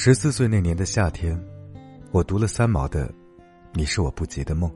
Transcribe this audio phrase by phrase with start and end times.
[0.00, 1.36] 十四岁那年的夏天，
[2.12, 3.08] 我读了三毛的
[3.72, 4.70] 《你是我不及的梦》。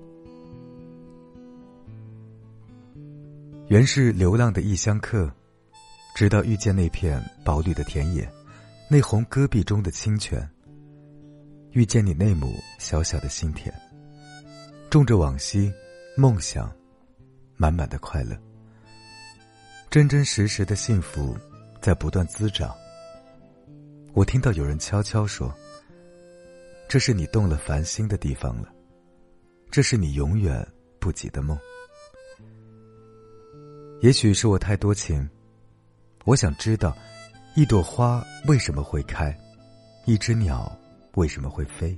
[3.68, 5.32] 原是流浪的异乡客，
[6.16, 8.28] 直到遇见那片薄绿的田野，
[8.90, 10.44] 那泓戈壁中的清泉。
[11.70, 13.72] 遇见你那亩小小的心田，
[14.90, 15.72] 种着往昔
[16.16, 16.68] 梦想，
[17.56, 18.36] 满满的快乐，
[19.88, 21.36] 真真实实的幸福，
[21.80, 22.74] 在不断滋长。
[24.14, 25.52] 我听到有人悄悄说
[26.86, 28.68] ：“这是你动了凡心的地方了，
[29.70, 30.66] 这是你永远
[31.00, 31.58] 不及的梦。”
[34.02, 35.26] 也许是我太多情，
[36.26, 36.94] 我想知道，
[37.56, 39.34] 一朵花为什么会开，
[40.04, 40.70] 一只鸟
[41.14, 41.96] 为什么会飞，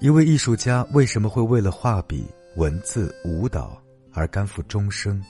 [0.00, 2.26] 一位艺术家为什么会为了画笔、
[2.56, 3.80] 文字、舞蹈
[4.12, 5.22] 而甘负终生。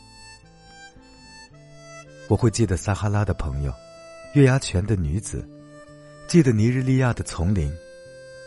[2.28, 3.74] 我会记得撒哈拉的朋友。
[4.34, 5.48] 月牙泉的女子，
[6.26, 7.72] 记得尼日利亚的丛林，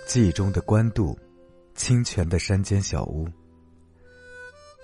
[0.06, 1.18] 记忆中的官渡，
[1.76, 3.26] 清泉的山间小屋。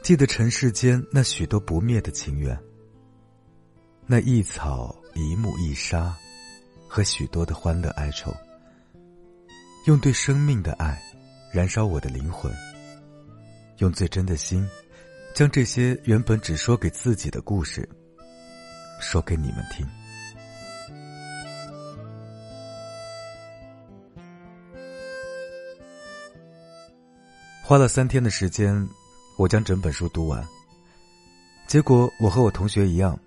[0.02, 2.58] 记得尘世间那许多不灭的情缘，
[4.08, 6.16] 那一草一木一沙，
[6.88, 8.34] 和许多的欢乐哀愁。
[9.86, 11.04] 用对生命的爱，
[11.52, 12.50] 燃烧我的灵魂。
[13.80, 14.66] 用最真的心，
[15.34, 17.90] 将这些原本只说给自己的故事，
[19.02, 19.86] 说给你们听。
[27.66, 28.88] 花了三天的时间，
[29.38, 30.46] 我将整本书读完。
[31.66, 33.18] 结果我和我同学一样，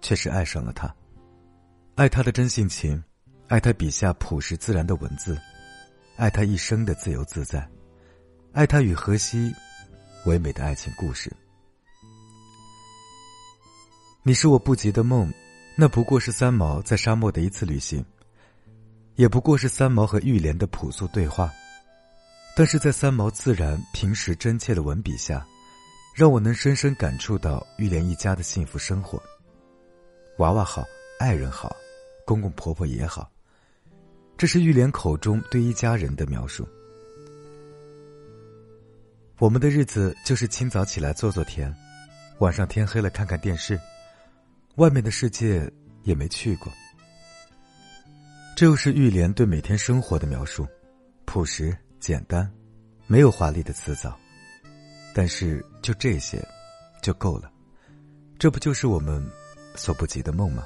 [0.00, 0.92] 确实爱上了他，
[1.94, 3.04] 爱他的真性情，
[3.46, 5.38] 爱他笔下朴实自然的文字，
[6.16, 7.68] 爱他一生的自由自在，
[8.54, 9.54] 爱他与荷西
[10.24, 11.30] 唯美的爱情故事。
[14.22, 15.30] 你是我不及的梦，
[15.76, 18.02] 那不过是三毛在沙漠的一次旅行，
[19.16, 21.52] 也不过是三毛和玉莲的朴素对话。
[22.58, 25.46] 但是在三毛自然、平时、真切的文笔下，
[26.12, 29.22] 让我能深深感触到玉莲一家的幸福生活。
[30.38, 30.84] 娃娃好，
[31.20, 31.76] 爱人好，
[32.26, 33.30] 公公婆婆也好，
[34.36, 36.66] 这是玉莲口中对一家人的描述。
[39.38, 41.72] 我们的日子就是清早起来做做田，
[42.40, 43.78] 晚上天黑了看看电视，
[44.78, 46.72] 外面的世界也没去过。
[48.56, 50.66] 这又是玉莲对每天生活的描述，
[51.24, 51.72] 朴实。
[52.00, 52.50] 简单，
[53.06, 54.16] 没有华丽的辞藻，
[55.14, 56.46] 但是就这些，
[57.02, 57.50] 就够了。
[58.38, 59.24] 这不就是我们
[59.74, 60.64] 所不及的梦吗？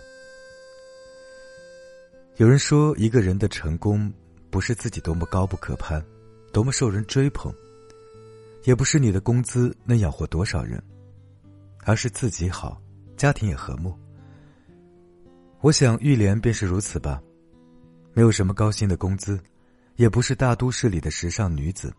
[2.37, 4.13] 有人说，一个人的成功，
[4.51, 6.05] 不是自己多么高不可攀，
[6.53, 7.53] 多么受人追捧，
[8.65, 10.83] 也不是你的工资能养活多少人，
[11.85, 12.81] 而是自己好，
[13.17, 13.99] 家庭也和睦。
[15.61, 17.23] 我想玉莲便是如此吧，
[18.13, 19.41] 没有什么高薪的工资。
[20.03, 21.95] 也不是大都市里的时尚女子，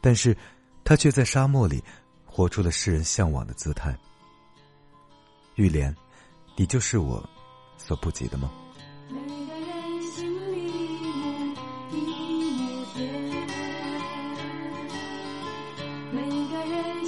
[0.00, 0.36] 但是，
[0.82, 1.80] 她却在沙漠里，
[2.26, 3.96] 活出了世人向往的姿态。
[5.54, 5.94] 玉莲，
[6.56, 7.24] 你就是我
[7.76, 8.50] 所不及的梦。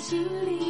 [0.01, 0.70] 心里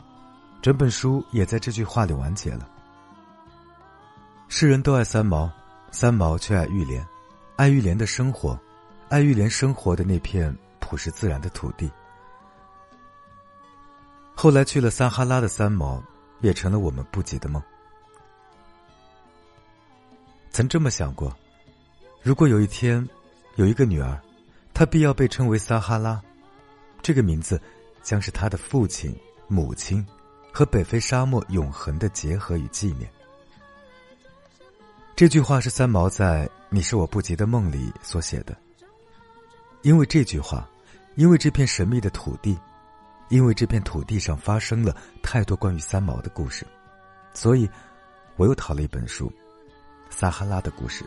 [0.61, 2.69] 整本书也在这句话里完结了。
[4.47, 5.51] 世人都爱三毛，
[5.91, 7.05] 三毛却爱玉莲，
[7.55, 8.59] 爱玉莲的生活，
[9.09, 11.89] 爱玉莲生活的那片朴实自然的土地。
[14.35, 16.01] 后来去了撒哈拉的三毛，
[16.41, 17.61] 也成了我们不及的梦。
[20.51, 21.35] 曾这么想过，
[22.21, 23.07] 如果有一天，
[23.55, 24.19] 有一个女儿，
[24.73, 26.21] 她必要被称为撒哈拉，
[27.01, 27.59] 这个名字
[28.03, 29.15] 将是她的父亲、
[29.47, 30.05] 母亲
[30.51, 33.09] 和北非沙漠永恒的结合与纪念。
[35.15, 38.55] 这句话是三毛在《你是我不及的梦》里所写的。
[39.81, 40.67] 因为这句话，
[41.15, 42.57] 因为这片神秘的土地，
[43.29, 46.65] 因为这片土地上发生了太多关于三毛的故事，
[47.33, 47.69] 所以，
[48.35, 49.27] 我又淘了一本书，
[50.09, 51.03] 《撒哈拉的故事》。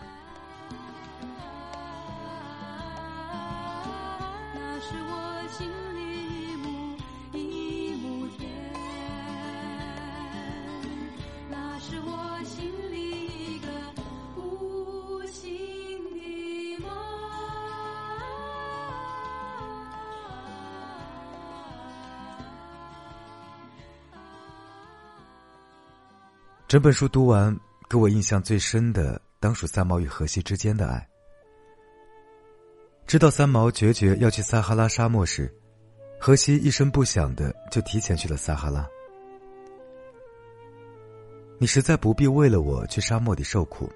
[26.67, 27.55] 整本书读完，
[27.91, 31.07] 给我印象最深的当属三毛与荷西之间的爱。
[33.07, 35.53] 知道三毛决绝要去撒哈拉沙漠时，
[36.19, 38.89] 荷西一声不响的就提前去了撒哈拉。
[41.59, 43.93] 你实在不必为了我去沙漠里受苦，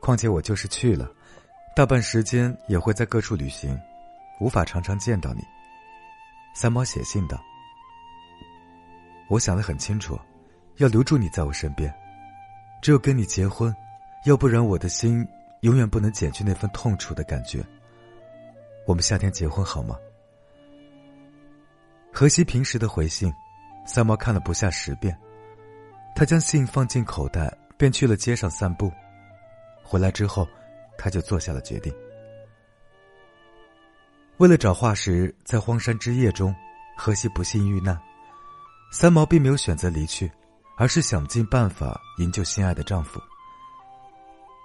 [0.00, 1.10] 况且我就是去了，
[1.74, 3.76] 大半时间也会在各处旅行，
[4.40, 5.42] 无法常常见到你。
[6.54, 7.42] 三毛写信道
[9.28, 10.16] ：“我想得很清楚。”
[10.76, 11.92] 要留住你在我身边，
[12.80, 13.74] 只有跟你结婚，
[14.24, 15.26] 要不然我的心
[15.60, 17.64] 永远不能减去那份痛楚的感觉。
[18.86, 19.96] 我们夏天结婚好吗？
[22.12, 23.32] 荷西平时的回信，
[23.86, 25.16] 三毛看了不下十遍，
[26.14, 28.92] 他将信放进口袋，便去了街上散步。
[29.82, 30.48] 回来之后，
[30.98, 31.94] 他就做下了决定。
[34.38, 36.54] 为了找化石，在荒山之夜中，
[36.96, 37.98] 荷西不幸遇难，
[38.90, 40.30] 三毛并没有选择离去。
[40.82, 43.22] 而是想尽办法营救心爱的丈夫。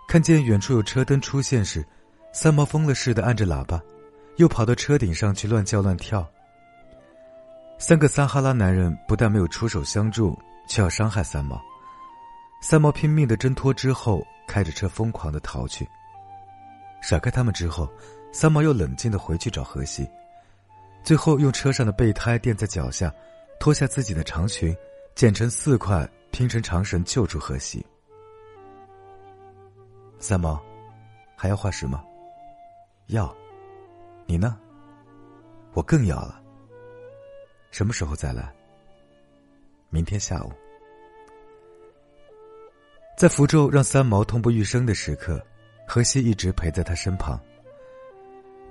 [0.08, 1.86] 看见远处有车灯出现时，
[2.34, 3.80] 三毛疯了似的按着喇叭，
[4.38, 6.28] 又跑到车顶上去乱叫乱跳。
[7.78, 10.36] 三个撒哈拉男人不但没有出手相助，
[10.68, 11.62] 却要伤害三毛。
[12.64, 15.88] 三毛拼命的挣脱之后，开着车疯狂的逃去。
[17.00, 17.88] 甩开他们之后，
[18.32, 20.10] 三毛又冷静的回去找荷西，
[21.04, 23.14] 最后用车上的备胎垫在脚下，
[23.60, 24.76] 脱下自己的长裙。
[25.18, 27.84] 剪成四块，拼成长绳，救出荷西。
[30.20, 30.64] 三毛，
[31.36, 32.06] 还要化石吗？
[33.08, 33.36] 要。
[34.28, 34.60] 你呢？
[35.74, 36.40] 我更要了。
[37.72, 38.54] 什么时候再来？
[39.90, 40.52] 明天下午。
[43.18, 45.44] 在符咒让三毛痛不欲生的时刻，
[45.88, 47.40] 荷西一直陪在他身旁。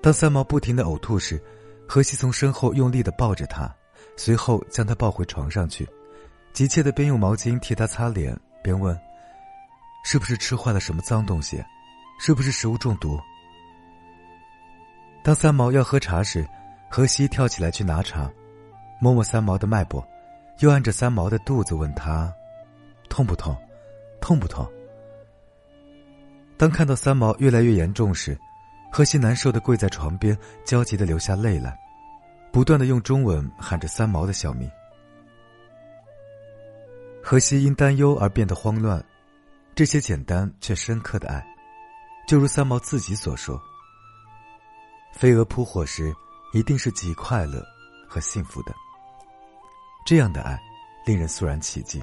[0.01, 1.43] 当三毛不停的呕吐时，
[1.89, 3.69] 荷西从身后用力的抱着他，
[4.17, 5.85] 随后将他抱回床上去。
[6.57, 8.99] 急切的边用毛巾替他擦脸，边问
[10.03, 11.63] ：“是不是吃坏了什么脏东西？
[12.19, 13.21] 是不是食物中毒？”
[15.23, 16.49] 当三毛要喝茶时，
[16.89, 18.31] 荷西跳起来去拿茶，
[18.99, 20.03] 摸摸三毛的脉搏，
[20.61, 22.33] 又按着三毛的肚子问他
[23.11, 23.55] ：“痛不痛？
[24.19, 24.67] 痛不痛？”
[26.57, 28.35] 当看到三毛越来越严重时，
[28.91, 31.79] 荷西难受的跪在床边，焦急的流下泪来，
[32.51, 34.71] 不断的用中文喊着三毛的小名。
[37.29, 39.05] 荷西因担忧而变得慌乱，
[39.75, 41.45] 这些简单却深刻的爱，
[42.29, 43.61] 就如三毛自己所说
[45.13, 46.15] ：“飞蛾扑火时，
[46.53, 47.61] 一定是极快乐
[48.07, 48.73] 和幸福的。”
[50.07, 50.57] 这样的爱，
[51.05, 52.01] 令人肃然起敬。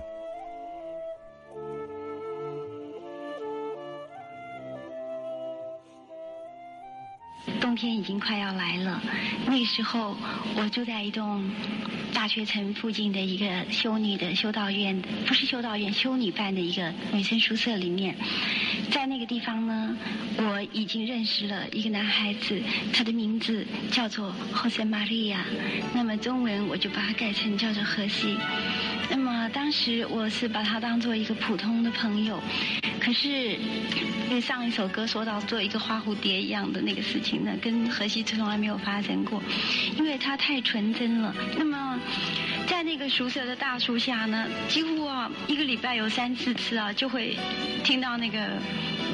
[8.26, 9.02] 快要来了，
[9.48, 10.16] 那时候
[10.56, 11.44] 我住在一栋
[12.14, 18.16] 大学城附近的一个修女的修道院，不是修道院，修女办的一个女生宿舍里面，
[18.92, 19.98] 在那个地方呢，
[20.38, 22.62] 我已经认识了一个男孩子，
[22.94, 25.40] 他的名字叫做 Jose Maria，
[25.94, 28.38] 那么中文我就把它改成叫做荷西。
[29.54, 32.42] 当时我是把他当做一个普通的朋友。
[33.00, 39.44] 可是，因为上一首歌说到做一个花蝴蝶一样的那个事情呢，跟荷西从来没有发生过，
[39.98, 41.36] 因为他太纯真了。
[41.58, 42.00] 那么，
[42.68, 47.38] 在那个宿舍的大树下呢，几乎啊一个礼拜有三四次啊，就会
[47.84, 48.58] 听到那个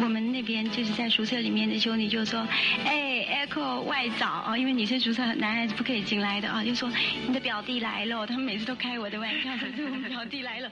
[0.02, 2.48] 我们那边就是在宿舍里面的兄弟就说
[2.86, 6.90] ：“哎，Echo 外早啊，因为女生宿舍男孩子不可以进来的啊，就说
[7.28, 10.72] 你的表弟来了。”他们每次都开我的玩笑，说我们表弟来了。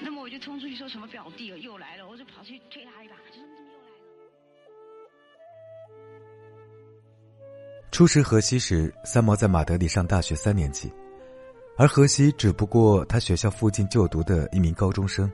[0.00, 2.60] 那么我就冲出去说什么表弟又来了，我就跑去。
[2.70, 3.88] 推他一把，就说你怎么又来
[7.82, 7.90] 了？
[7.90, 10.90] 初识荷西时，三毛在马德里上大学三年级，
[11.82, 15.28] 而荷西只不过他学校附近就读的一名高中生。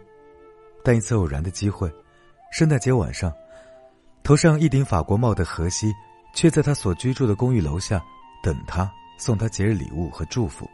[0.83, 1.93] 但一次偶然的机会，
[2.51, 3.31] 圣诞节晚上，
[4.23, 5.93] 头上一顶法国帽的荷西，
[6.33, 8.03] 却在他所居住的公寓楼下
[8.43, 10.67] 等他，送他节日礼物和祝福。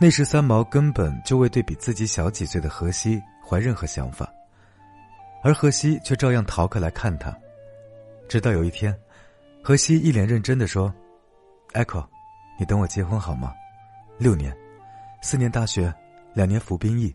[0.00, 4.32] 那时三毛根本就未对比自己小几岁的荷西怀任何想法，
[5.42, 7.36] 而荷西却照样逃课来看他。
[8.28, 8.96] 直到有一天，
[9.60, 10.94] 荷西一脸认真的说
[11.72, 12.06] ：“Echo，
[12.60, 13.52] 你等我结婚好吗？
[14.18, 14.56] 六年，
[15.22, 15.92] 四年大学，
[16.34, 17.14] 两年服兵役，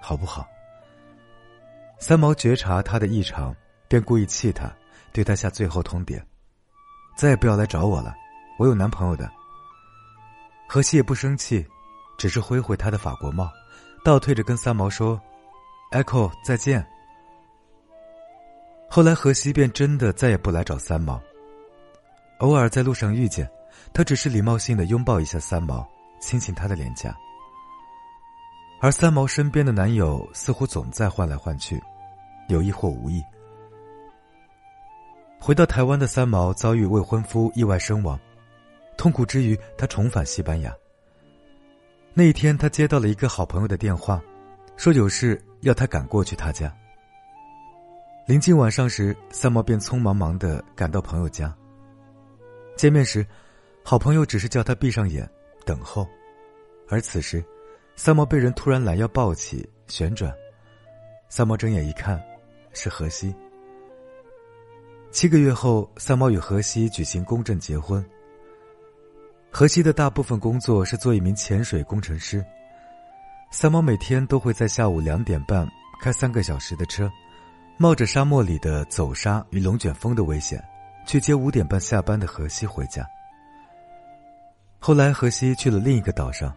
[0.00, 0.46] 好不好？”
[1.98, 3.54] 三毛觉察他的异常，
[3.88, 4.72] 便故意气他，
[5.12, 6.22] 对他下最后通牒
[7.16, 8.14] ：“再也不要来找我了，
[8.58, 9.30] 我有男朋友的。”
[10.68, 11.64] 荷西也不生气。
[12.16, 13.50] 只是挥挥他的法国帽，
[14.04, 15.20] 倒退着跟三毛说
[15.90, 16.86] ：“Echo，再见。”
[18.88, 21.20] 后来荷西便真的再也不来找三毛。
[22.38, 23.50] 偶尔在路上遇见，
[23.92, 25.84] 他只是礼貌性的拥抱一下三毛，
[26.24, 27.14] 亲亲她的脸颊。
[28.80, 31.82] 而三毛身边的男友似乎总在换来换去，
[32.48, 33.22] 有意或无意。
[35.38, 38.18] 回到台湾的三毛遭遇未婚夫意外身亡，
[38.96, 40.74] 痛苦之余，她重返西班牙。
[42.14, 44.22] 那一天，他接到了一个好朋友的电话，
[44.76, 46.74] 说有事要他赶过去他家。
[48.26, 51.54] 临近晚上时，三毛便匆忙忙的赶到朋友家。
[52.76, 53.26] 见面时，
[53.82, 55.28] 好朋友只是叫他闭上眼
[55.64, 56.08] 等候，
[56.88, 57.44] 而此时，
[57.96, 60.32] 三毛被人突然拦腰抱起旋转，
[61.28, 62.22] 三毛睁眼一看，
[62.72, 63.34] 是荷西。
[65.10, 68.04] 七个月后，三毛与荷西举行公证结婚。
[69.50, 72.44] 荷西的大部分工作是做一名潜水工程师。
[73.52, 75.64] 三毛每天都会在下午两点半
[76.00, 77.08] 开三个小时的车，
[77.78, 80.60] 冒着沙漠里的走沙与龙卷风的危险，
[81.06, 83.06] 去接五点半下班的荷西回家。
[84.86, 86.54] 后来，荷西去了另一个岛上，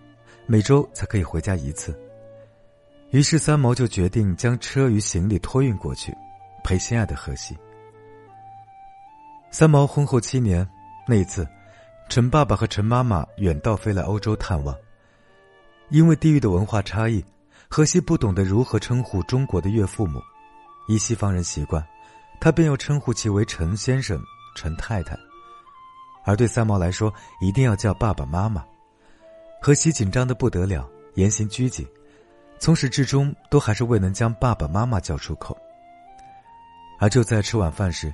[0.48, 1.98] 每周才可以回家一次。
[3.12, 6.14] 于是，三毛就决定将车与行李托运过去，
[6.62, 7.58] 陪心爱的荷西。
[9.50, 10.68] 三毛婚后七年，
[11.08, 11.48] 那一次。
[12.10, 14.76] 陈爸爸和陈妈妈远道飞来欧洲探望，
[15.88, 17.24] 因为地域的文化差异，
[17.70, 20.20] 荷西不懂得如何称呼中国的岳父母，
[20.90, 21.82] 依西方人习惯，
[22.42, 24.22] 他便要称呼其为陈先生、
[24.54, 25.18] 陈太太，
[26.28, 28.64] 而对三毛来说，一定要叫爸爸妈妈。
[29.62, 31.88] 荷西紧张的不得了，言行拘谨，
[32.60, 35.58] 从始至终都还是未能将爸爸妈妈叫出口。
[37.00, 38.14] 而就在吃晚饭时，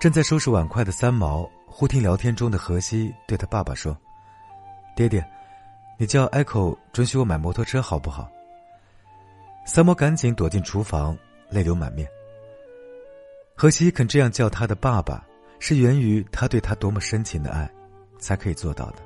[0.00, 1.48] 正在收拾碗筷的三毛。
[1.74, 3.96] 忽听聊天中的荷西对他爸爸说
[4.94, 5.24] ：“爹爹，
[5.96, 8.28] 你叫 Echo 准许我买摩托车好不好？”
[9.64, 11.16] 三毛赶紧躲进厨房，
[11.48, 12.06] 泪流满面。
[13.56, 15.24] 荷西肯这样叫他的爸爸，
[15.64, 17.70] 是源于他对他多么深情的爱，
[18.18, 18.96] 才可以做到的。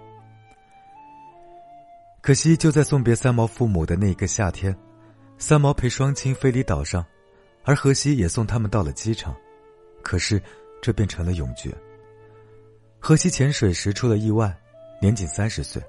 [2.23, 4.75] 可惜就在送别三毛父母的那一个夏天，
[5.37, 7.05] 三毛陪双亲飞离岛上，
[7.63, 9.37] 而荷西也送他们到了机场，
[10.01, 10.43] 可是
[10.81, 11.71] 这变成了永诀。
[12.99, 14.59] 荷西潜水时出了意外，
[14.99, 15.83] 年仅三十岁。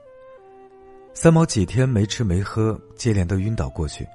[1.13, 4.05] 三毛几天没吃没喝，接连都晕倒过去。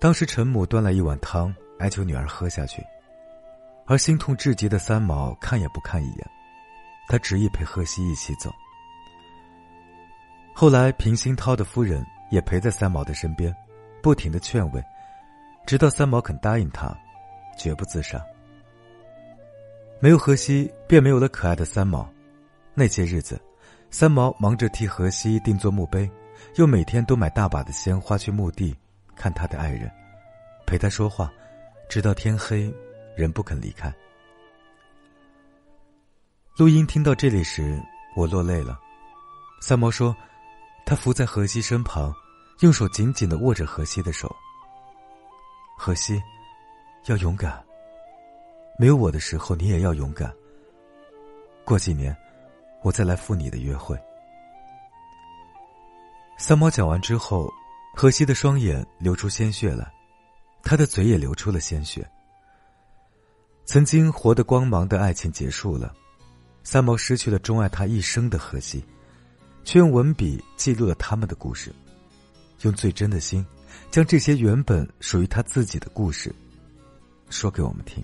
[0.00, 2.82] 当时陈母端来一碗汤，哀求女儿喝下去，
[3.88, 6.30] 而心痛至极的三毛看也不看一眼，
[7.08, 8.54] 他执意陪荷西一起走。
[10.52, 13.54] 后来平鑫涛的夫人也陪在三毛的身边，
[14.02, 14.84] 不停的劝慰，
[15.66, 16.94] 直到三毛肯答应他，
[17.56, 18.22] 绝不自杀。
[20.00, 22.06] 没有荷西，便没有了可爱的三毛。
[22.74, 23.40] 那些日子，
[23.90, 26.08] 三毛忙着替荷西定做墓碑，
[26.56, 28.76] 又每天都买大把的鲜花去墓地
[29.16, 29.90] 看他的爱人，
[30.66, 31.32] 陪他说话，
[31.88, 32.70] 直到天黑，
[33.18, 33.92] 仍不肯离开。
[36.56, 37.82] 录音听到这里时，
[38.14, 38.78] 我落泪了。
[39.60, 40.16] 三毛说，
[40.86, 42.14] 他伏在荷西身旁，
[42.60, 44.32] 用手紧紧的握着荷西的手。
[45.76, 46.22] 荷西，
[47.06, 47.60] 要勇敢。
[48.78, 50.32] 没有我的时候，你也要勇敢。
[51.64, 52.16] 过几年，
[52.82, 53.98] 我再来赴你的约会。
[56.36, 57.52] 三毛讲完之后，
[57.96, 59.92] 荷西的双眼流出鲜血来，
[60.62, 62.08] 他的嘴也流出了鲜血。
[63.68, 65.94] 曾经活得光芒的爱情结束了，
[66.62, 68.82] 三毛失去了钟爱他一生的荷西，
[69.62, 71.70] 却用文笔记录了他们的故事，
[72.62, 73.44] 用最真的心，
[73.90, 76.34] 将这些原本属于他自己的故事，
[77.28, 78.02] 说给我们听。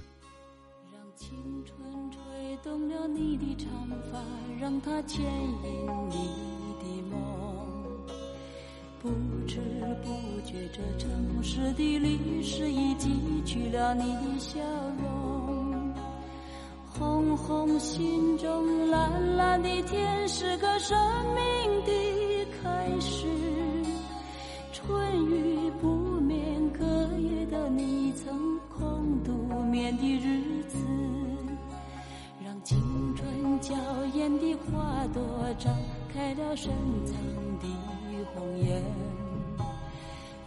[0.92, 2.20] 让青春吹
[2.62, 4.22] 动了你的长发
[4.60, 6.28] 让它牵引你
[6.78, 7.96] 的梦，
[9.00, 9.08] 不
[9.48, 9.56] 知
[10.02, 13.08] 不觉这城市的历史已记
[13.46, 14.60] 取了你的笑
[15.02, 15.43] 容。
[16.98, 20.96] 红红心中蓝蓝的天是个生
[21.34, 23.26] 命的开始
[24.72, 25.88] 春雨不
[26.20, 26.84] 眠隔
[27.18, 29.32] 夜的你曾空独
[29.64, 30.78] 眠的日子
[32.44, 32.78] 让青
[33.16, 33.74] 春娇
[34.14, 35.22] 艳的花朵
[35.58, 35.70] 绽
[36.12, 36.70] 开了深
[37.04, 37.16] 藏
[37.58, 37.66] 的
[38.34, 38.80] 红颜。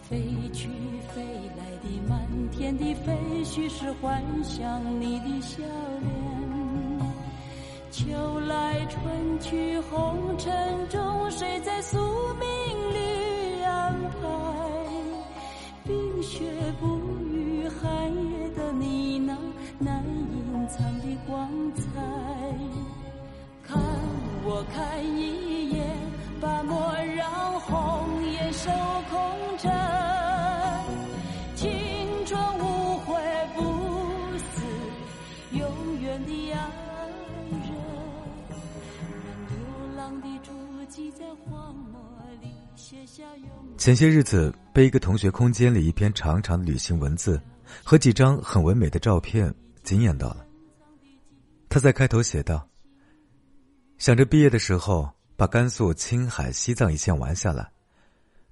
[0.09, 0.23] 飞
[0.53, 0.69] 去
[1.13, 1.21] 飞
[1.57, 2.17] 来的满
[2.49, 3.13] 天的飞
[3.43, 5.57] 絮是幻想你的笑
[6.01, 6.26] 脸。
[7.89, 10.53] 秋来春去红尘
[10.89, 11.97] 中，谁在宿
[12.35, 14.17] 命里安排？
[15.85, 16.45] 冰雪
[16.79, 16.99] 不
[17.33, 19.37] 语寒夜的你那
[19.79, 21.81] 难隐藏的光彩。
[23.63, 23.81] 看
[24.43, 25.85] 我看一眼，
[26.41, 28.69] 把莫让红颜守
[29.09, 30.16] 空枕。
[43.77, 47.41] 前些日子被一个同学空间里一篇长长的旅行文字
[47.83, 49.53] 和几张很唯美的照片
[49.83, 50.45] 惊艳到了。
[51.69, 52.67] 他在开头写道
[53.99, 57.69] ：“想着毕业的时候把甘肃、青海、西藏一线玩下来，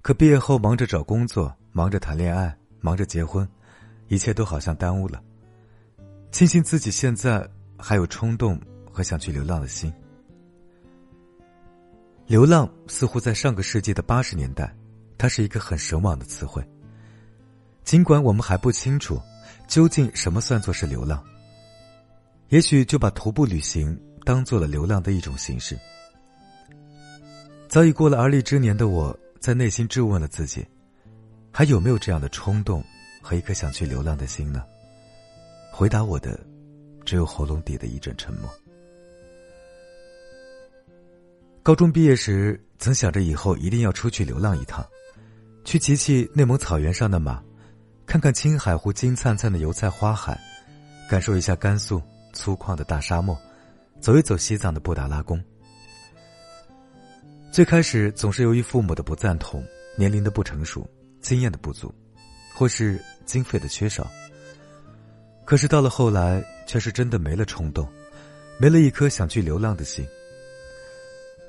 [0.02, 3.48] 可毕业后忙着找工作，忙着谈恋爱，忙着结婚，
[4.08, 5.22] 一切都好像耽误了。
[6.30, 8.60] 庆幸自己现在还有冲动
[8.92, 9.92] 和想去流浪的心。
[12.26, 14.74] 流浪似乎在上个世纪的八十年代，
[15.16, 16.60] 它是一个很神往的词汇。
[17.84, 19.20] 尽管我们还不清楚
[19.68, 21.22] 究竟什么算作是流浪，
[22.48, 25.78] 也许就把徒步旅行当做了流浪的一种形式。
[27.68, 30.66] 早已过了而立之年的我，在内心质问了自己：
[31.52, 32.82] 还有没有这样的冲动
[33.22, 34.64] 和一颗想去流浪的心呢？
[35.70, 36.40] 回答我的，
[37.04, 38.50] 只有喉咙底的一阵沉默。
[41.66, 44.86] 高中毕业时，曾想着以后一定要出去流浪一趟，
[45.64, 47.42] 去骑骑内蒙草原上的马，
[48.06, 50.40] 看看青海湖金灿灿的油菜花海，
[51.10, 52.00] 感受一下甘肃
[52.32, 53.36] 粗犷的大沙漠，
[54.00, 55.42] 走一走西藏的布达拉宫。
[57.50, 59.60] 最开始总是由于父母的不赞同、
[59.96, 60.88] 年龄的不成熟、
[61.20, 61.92] 经验的不足，
[62.54, 64.06] 或是经费的缺少。
[65.44, 67.88] 可是到了后来，却是真的没了冲动，
[68.56, 70.06] 没了一颗想去流浪的心。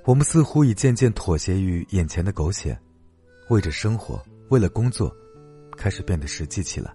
[0.08, 2.80] 我们似乎已渐渐妥协于眼前的苟且，
[3.50, 5.14] 为着生活，为了工作，
[5.76, 6.94] 开始变得实际起来。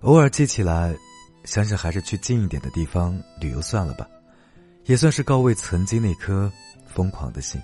[0.00, 0.92] 偶尔记起来，
[1.44, 4.08] 想想还是去近一点的地方旅游算了吧，
[4.86, 6.50] 也算是告慰曾经那颗
[6.84, 7.62] 疯狂的心。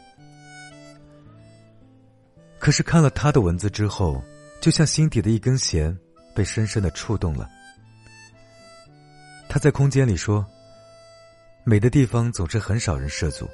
[2.60, 4.22] 可是看了他的文字之后，
[4.60, 5.98] 就像心底的一根弦
[6.36, 7.50] 被深深的触动了。
[9.48, 10.46] 他在空间里说
[11.66, 13.44] ：“美的地方总是很少人涉足。”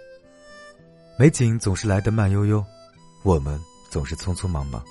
[1.17, 2.65] 美景总是来得慢悠悠，
[3.23, 4.85] 我们总是匆匆忙忙，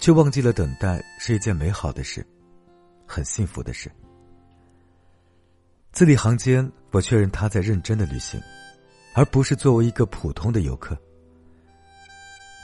[0.00, 2.26] 却忘记了等待是一件美好的事，
[3.06, 3.88] 很幸福的事。
[5.92, 8.42] 字里行间，我确认他在认真的旅行，
[9.14, 10.98] 而不是作为一个普通的游客。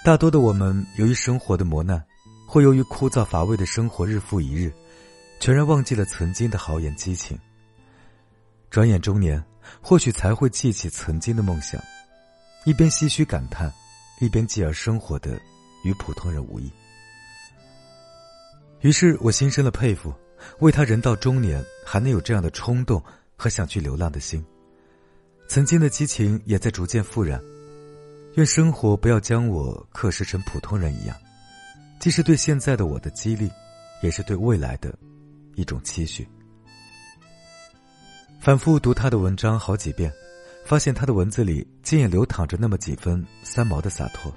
[0.04, 2.04] 大多的我们，由于生活的磨难，
[2.48, 4.72] 或由于枯燥乏味的生活日复一日，
[5.38, 7.38] 全然忘记了曾经的豪言激情。
[8.70, 9.40] 转眼中年，
[9.80, 11.80] 或许才会记起曾经的梦想。
[12.68, 13.72] 一边唏嘘感叹，
[14.20, 15.40] 一边继而生活的
[15.84, 16.70] 与普通人无异。
[18.82, 20.12] 于是我心生了佩服，
[20.58, 23.02] 为他人到中年还能有这样的冲动
[23.38, 24.44] 和想去流浪的心。
[25.48, 27.40] 曾经的激情也在逐渐复燃。
[28.34, 31.16] 愿生活不要将我刻蚀成普通人一样，
[31.98, 33.50] 既是对现在的我的激励，
[34.02, 34.94] 也是对未来的
[35.54, 36.28] 一种期许。
[38.38, 40.12] 反复读他的文章好几遍。
[40.68, 44.30] 发现他的文字里竟也流淌着那么几分三毛的洒脱。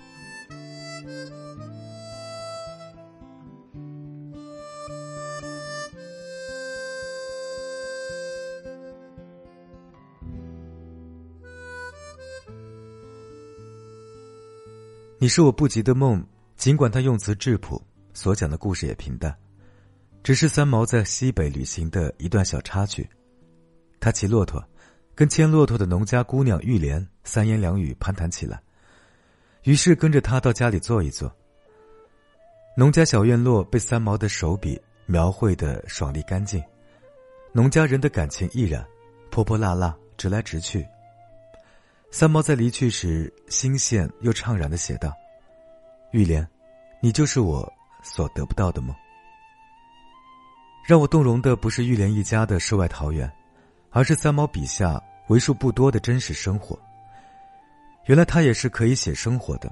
[15.19, 19.37] 你是我不及的梦，尽管他用词质朴，所讲的故事也平淡，
[20.23, 23.05] 只是三毛在西北旅行的一段小插曲。
[23.99, 24.65] 他骑骆驼。
[25.21, 28.59] 跟牵骆驼的农家姑娘玉莲三言两语攀谈起来，
[29.65, 31.31] 于是跟着他到家里坐一坐。
[32.75, 36.59] 农家小院落被三毛的手笔描绘的爽利干净，
[37.51, 38.83] 农家人的感情亦然，
[39.29, 40.83] 泼泼辣辣，直来直去。
[42.09, 45.13] 三毛在离去时，心羡又怅然的写道
[46.13, 46.43] ：“玉莲，
[46.99, 48.91] 你就是我所得不到的梦。”
[50.83, 53.31] 让我动容的不是玉莲一家的世外桃源。
[53.93, 56.77] 而是三毛笔下为数不多的真实生活。
[58.07, 59.71] 原来他也是可以写生活的，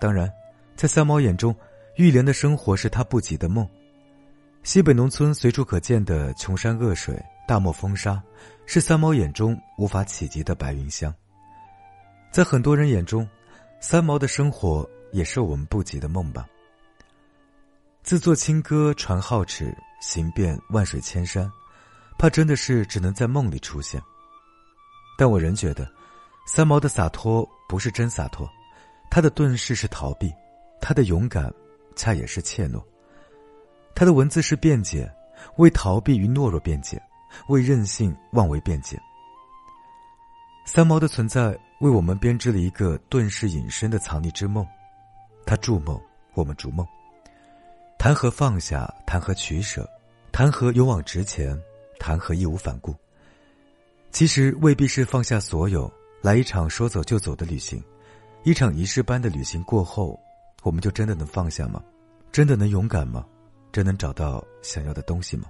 [0.00, 0.32] 当然，
[0.76, 1.52] 在三毛眼中，
[1.96, 3.68] 玉莲的生活是他不及的梦。
[4.62, 8.22] 西北农村随处可见的穷山恶水、大漠风沙，
[8.66, 11.12] 是三毛眼中无法企及的白云乡。
[12.30, 13.28] 在很多人眼中，
[13.80, 16.46] 三毛的生活也是我们不及的梦吧。
[18.04, 21.50] 自作清歌传皓齿，行遍万水千山，
[22.16, 24.00] 怕真的是只能在梦里出现。
[25.20, 25.86] 但我仍觉得，
[26.46, 28.48] 三毛的洒脱不是真洒脱，
[29.10, 30.32] 他的遁世是逃避，
[30.80, 31.52] 他的勇敢
[31.94, 32.82] 恰也是怯懦。
[33.94, 35.12] 他的文字是辩解，
[35.58, 36.98] 为逃避与懦弱辩解，
[37.48, 38.98] 为任性妄为辩解。
[40.64, 44.66] 三毛的存在为我们编织了一个遁世隐身的藏匿之梦，
[45.44, 46.00] 他筑梦，
[46.32, 46.86] 我们逐梦。
[47.98, 48.90] 谈何放下？
[49.06, 49.86] 谈何取舍？
[50.32, 51.54] 谈何勇往直前？
[51.98, 52.94] 谈何义无反顾？
[54.12, 57.82] 其实未必是放下所有，来一场说走就走的旅行，
[58.44, 60.18] 一场仪式般的旅行过后，
[60.62, 61.82] 我们就真的能放下吗？
[62.32, 63.24] 真的能勇敢吗？
[63.72, 65.44] 真能找到想要的东西吗？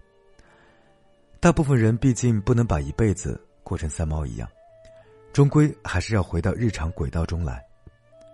[1.41, 4.47] 大部分人毕竟不能把一辈子过成三毛一样，
[5.33, 7.65] 终归还是要回到日常轨道中来。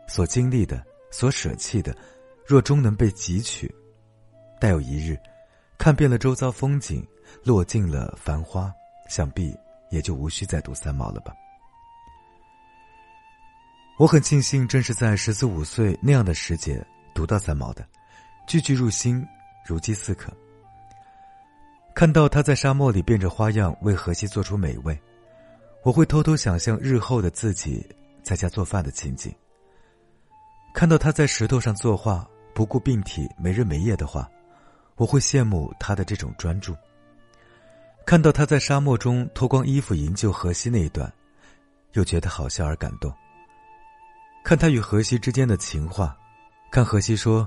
[0.08, 1.96] 所经历的，所舍弃的，
[2.44, 3.72] 若终能被汲取。
[4.60, 5.16] 待有一日，
[5.78, 7.06] 看遍了周遭风景，
[7.44, 8.72] 落尽了繁花，
[9.08, 9.56] 想必
[9.90, 11.34] 也就无需再读三毛了吧。
[13.98, 17.86] 我很庆幸，正是在十四五岁那样的时节读到三毛的，
[18.46, 19.26] 句句入心，
[19.64, 20.30] 如饥似渴。
[21.94, 25.00] 看到他在沙漠里变着花样为荷西做出美味，
[25.82, 27.82] 我会偷偷想象日后的自己
[28.22, 29.34] 在家做饭的情景。
[30.74, 34.28] 看到他在石头上作画，不顾病体，没日没夜的画。
[34.96, 36.76] 我会羡慕他的这种专注。
[38.06, 41.12] 看到他在沙漠中脱光衣服营救荷西那一段，
[41.94, 43.12] 又觉得好笑而感动。
[44.44, 46.16] 看他与荷西之间的情话，
[46.70, 47.46] 看荷西说：“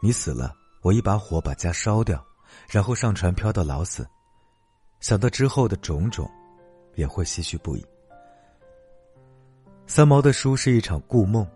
[0.00, 2.24] 你死了，我一把火把家烧掉，
[2.70, 4.08] 然后上船漂到老死。”
[4.98, 6.28] 想到之后的种种，
[6.94, 7.84] 也会唏嘘不已。
[9.86, 11.46] 三毛的书是一场故梦，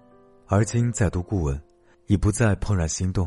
[0.47, 1.59] 而今再读故文，
[2.07, 3.27] 已不再怦然心动。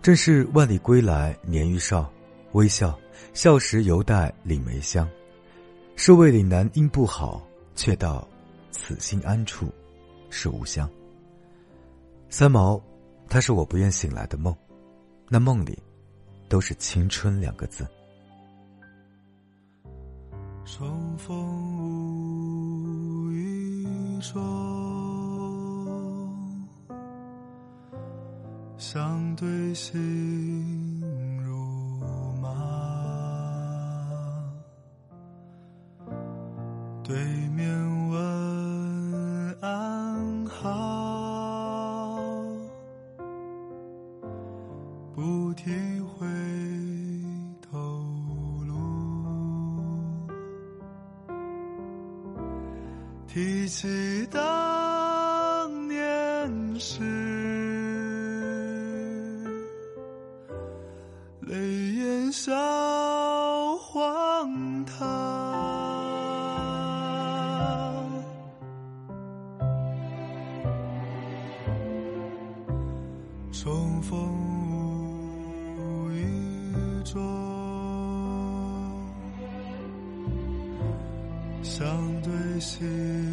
[0.00, 2.08] 正是万里归来年愈少，
[2.52, 2.96] 微笑
[3.32, 5.08] 笑时犹带岭梅香。
[5.96, 8.26] 是为岭南应不好，却道
[8.70, 9.70] 此心安处
[10.30, 10.88] 是吾乡。
[12.30, 12.80] 三毛，
[13.28, 14.56] 他是我不愿醒来的梦，
[15.28, 15.78] 那梦里
[16.48, 17.86] 都是青春两个字。
[20.64, 21.36] 重逢
[23.26, 23.86] 无意
[24.20, 24.40] 中。
[28.78, 31.02] 相对心
[37.10, 37.18] 对
[37.56, 37.68] 面
[38.08, 38.22] 问
[39.60, 42.30] 安好，
[45.12, 46.24] 不提回
[47.68, 47.76] 头
[48.64, 48.76] 路，
[53.26, 53.88] 提起
[54.30, 57.02] 当年事。
[74.00, 74.18] 风
[75.76, 76.24] 无意
[77.04, 77.20] 中，
[81.62, 81.86] 相
[82.22, 83.29] 对心。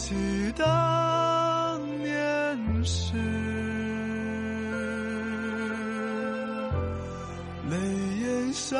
[0.00, 0.14] 起
[0.56, 3.12] 当年事，
[7.68, 7.76] 泪
[8.22, 8.78] 眼笑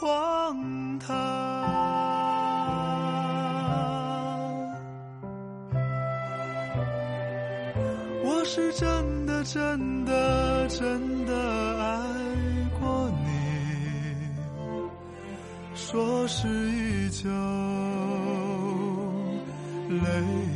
[0.00, 1.14] 荒唐。
[8.24, 11.34] 我是真的真的真的
[11.78, 12.08] 爱
[12.80, 13.28] 过你，
[15.74, 17.28] 说是依旧。
[20.02, 20.53] 泪。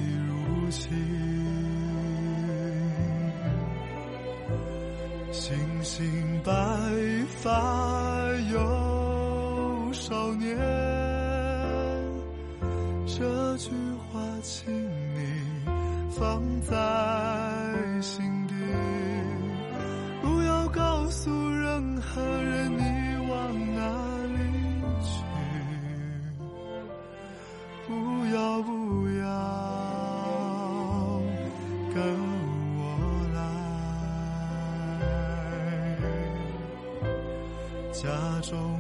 [38.49, 38.78] so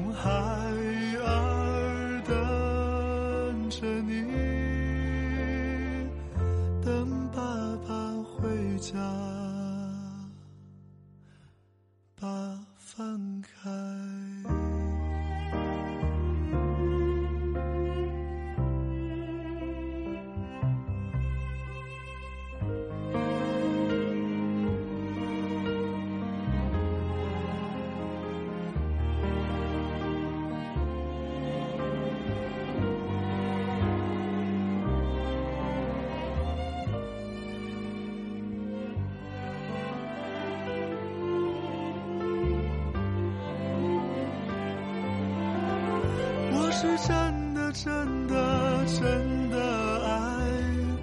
[47.84, 49.56] 真的真的
[50.04, 50.10] 爱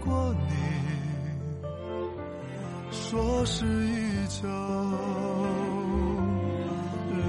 [0.03, 0.51] 过你，
[2.91, 4.49] 说是依旧，
[7.15, 7.23] 泪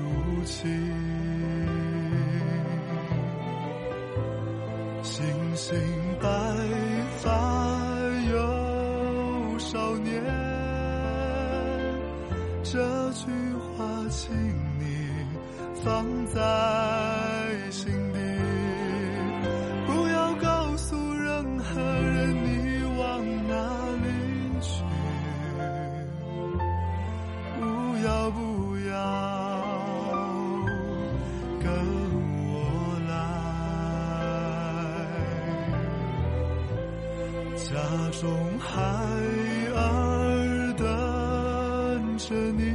[0.00, 0.66] 如倾，
[5.02, 5.22] 星
[5.54, 5.78] 星
[6.22, 6.26] 白
[7.18, 7.28] 发
[8.32, 10.24] 有少年，
[12.62, 13.26] 这句
[13.76, 14.34] 话请
[14.78, 14.82] 你
[15.84, 16.40] 放在
[17.70, 17.92] 心
[38.20, 38.80] 中海
[39.74, 42.73] 儿等着你。